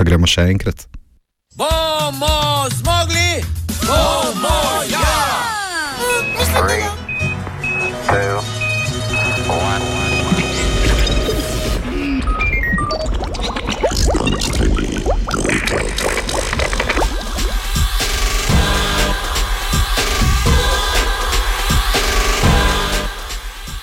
[0.00, 0.86] Kaj gremo še enkrat?
[1.60, 3.42] Bomo zmogli,
[3.84, 5.10] bomo ja!
[6.54, 6.88] Three,
[8.08, 8.38] two,
[9.52, 9.84] one.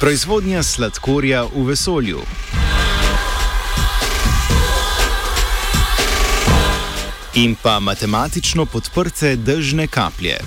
[0.00, 2.24] Proizvodnja sladkorja v vesolju.
[7.36, 10.38] In pa matematično podprte dežne kaplje.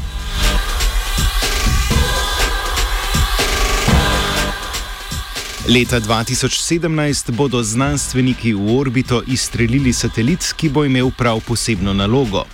[5.68, 12.46] Leta 2017 bodo znanstveniki v orbito izstrelili satelit, ki bo imel prav posebno nalogo.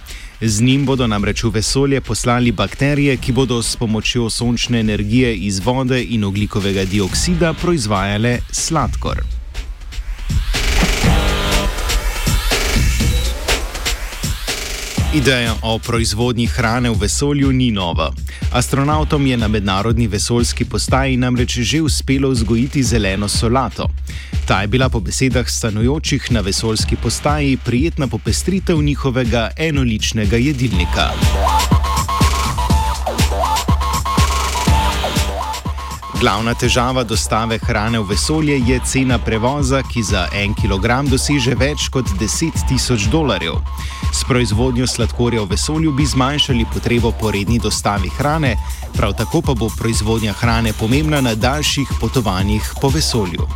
[0.41, 5.59] Z njim bodo namreč v vesolje poslali bakterije, ki bodo s pomočjo sončne energije iz
[5.63, 9.34] vode in oglikovega dioksida proizvajale sladkor.
[15.16, 18.11] Ideja o proizvodnji hrane v vesolju ni nova.
[18.52, 23.88] Astronautom je na mednarodni vesoljski postaji namreč že uspelo vzgojiti zeleno solato.
[24.47, 31.09] Ta je bila po besedah stanujočih na vesoljski postaji prijetna popestritev njihovega enoličnega jedilnika.
[36.19, 41.89] Glavna težava dostave hrane v vesolje je cena prevoza, ki za en kilogram doseže več
[41.91, 43.59] kot 10 tisoč dolarjev.
[44.16, 48.55] S proizvodnjo sladkorja v vesolju bi zmanjšali potrebo po redni dostavi hrane,
[48.95, 53.47] prav tako pa bo proizvodnja hrane pomembna na daljših potovanjih po vesolju.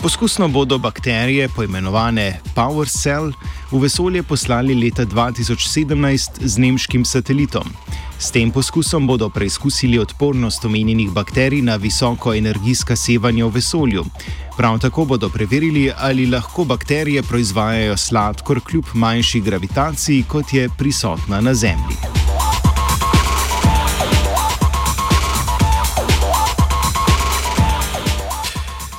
[0.00, 3.32] Poskusno bodo bakterije, poimenovane Power Cell,
[3.74, 7.66] v vesolje poslali leta 2017 z nemškim satelitom.
[8.18, 14.04] S tem poskusom bodo preizkusili odpornost omenjenih bakterij na visokoenergijska sevanja v vesolju.
[14.56, 21.40] Prav tako bodo preverili, ali lahko bakterije proizvajajo sladkor kljub manjši gravitaciji, kot je prisotna
[21.40, 22.13] na Zemlji.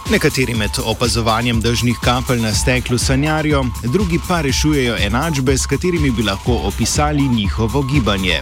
[0.05, 6.23] Nekateri med opazovanjem dežnih kapelj na steklu sanjarijo, drugi pa rešujejo enačbe, s katerimi bi
[6.23, 8.39] lahko opisali njihovo gibanje.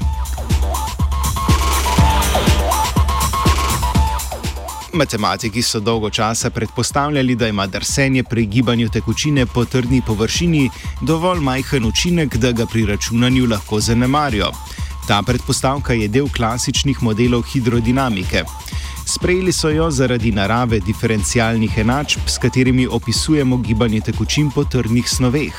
[4.94, 10.69] Matematiki so dolgo časa predpostavljali, da ima drsenje pri gibanju tekočine po trdni površini
[11.01, 14.51] dovolj majhen učinek, da ga pri računanju lahko zanemarijo.
[15.07, 18.44] Ta predpostavka je del klasičnih modelov hidrodinamike.
[19.13, 25.53] Sprejeli so jo zaradi narave diferencialnih enačb, s katerimi opisujemo gibanje tekočin po trdnih snoveh.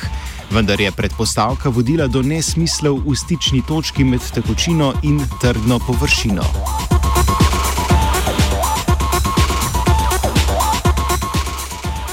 [0.50, 6.42] Vendar je predpostavka vodila do nesmislov v stični točki med tekočino in trdno površino.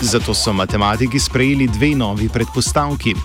[0.02, 3.16] Zato so matematiki sprejeli dve novi predpostavki.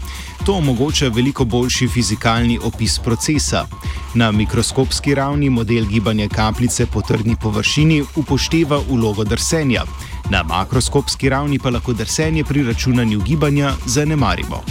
[0.47, 3.67] To omogoča veliko boljši fizikalni opis procesa.
[4.15, 9.83] Na mikroskopski ravni model gibanja kapljice po trdni površini upošteva ulogo drsenja,
[10.31, 14.63] na makroskopski ravni pa lahko drsenje pri računanju gibanja zanemarimo.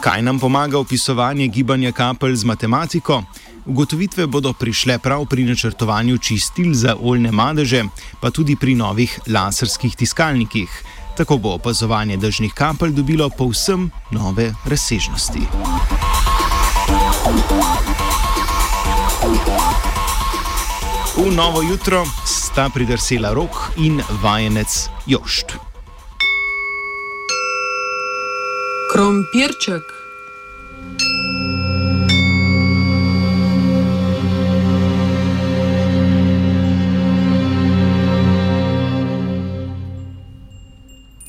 [0.00, 3.22] Kaj nam pomaga opisovanje gibanja kapelj z matematiko?
[3.66, 7.84] Ugotovitve bodo prišle prav pri načrtovanju čistil za oljne madeže,
[8.20, 10.82] pa tudi pri novih laserskih tiskalnikih.
[11.16, 15.46] Tako bo opazovanje dežnih kapelj dobilo povsem nove razsežnosti.
[21.16, 25.54] V novo jutro sta pridrsela rok in vajenec Jošt.
[28.92, 30.11] Krompirček.